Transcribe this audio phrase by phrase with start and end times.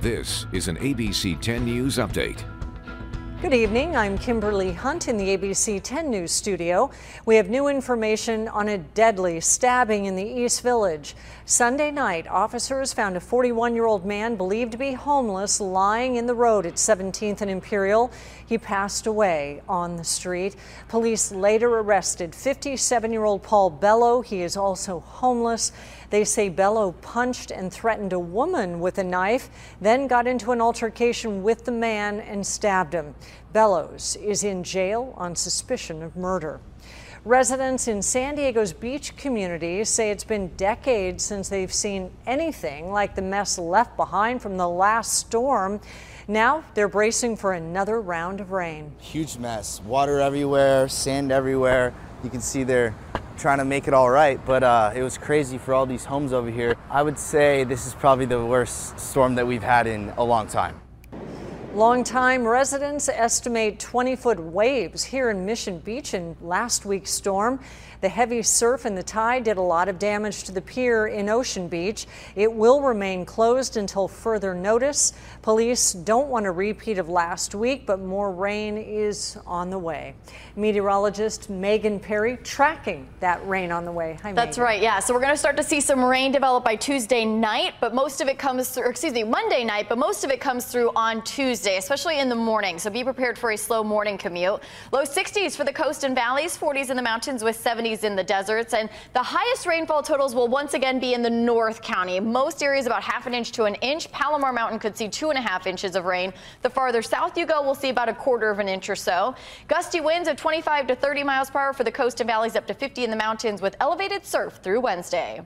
[0.00, 2.42] This is an ABC 10 News Update.
[3.40, 3.96] Good evening.
[3.96, 6.90] I'm Kimberly Hunt in the ABC 10 News studio.
[7.24, 11.16] We have new information on a deadly stabbing in the East Village.
[11.46, 16.26] Sunday night, officers found a 41 year old man believed to be homeless lying in
[16.26, 18.12] the road at 17th and Imperial.
[18.44, 20.54] He passed away on the street.
[20.88, 24.20] Police later arrested 57 year old Paul Bello.
[24.20, 25.72] He is also homeless.
[26.10, 29.48] They say Bello punched and threatened a woman with a knife,
[29.80, 33.14] then got into an altercation with the man and stabbed him.
[33.52, 36.60] Bellows is in jail on suspicion of murder.
[37.24, 43.14] Residents in San Diego's beach community say it's been decades since they've seen anything like
[43.14, 45.80] the mess left behind from the last storm.
[46.26, 48.92] Now they're bracing for another round of rain.
[49.00, 49.82] Huge mess.
[49.82, 51.92] Water everywhere, sand everywhere.
[52.24, 52.94] You can see they're
[53.36, 56.32] trying to make it all right, but uh, it was crazy for all these homes
[56.32, 56.74] over here.
[56.90, 60.46] I would say this is probably the worst storm that we've had in a long
[60.46, 60.80] time.
[61.74, 67.60] Longtime residents estimate 20 foot waves here in Mission Beach in last week's storm.
[68.00, 71.28] The heavy surf and the tide did a lot of damage to the pier in
[71.28, 72.06] Ocean Beach.
[72.34, 75.12] It will remain closed until further notice.
[75.42, 80.14] Police don't want a repeat of last week, but more rain is on the way.
[80.56, 84.18] Meteorologist Megan Perry tracking that rain on the way.
[84.22, 84.64] Hi, That's Megan.
[84.64, 84.82] right.
[84.82, 84.98] Yeah.
[84.98, 88.20] So we're going to start to see some rain develop by Tuesday night, but most
[88.22, 91.22] of it comes through, excuse me, Monday night, but most of it comes through on
[91.22, 92.78] Tuesday, especially in the morning.
[92.78, 94.60] So be prepared for a slow morning commute.
[94.92, 98.24] Low 60s for the coast and valleys, 40s in the mountains with 70s in the
[98.24, 98.74] deserts.
[98.74, 102.20] And the highest rainfall totals will once again be in the North County.
[102.20, 104.10] Most areas about half an inch to an inch.
[104.12, 106.32] Palomar Mountain could see two and a half inches of rain.
[106.62, 109.34] The farther south you go, we'll see about a quarter of an inch or so.
[109.68, 112.66] Gusty winds of 25 to 30 miles per hour for the coast and valleys up
[112.66, 115.42] to 50 in the mountains with elevated surf through Wednesday.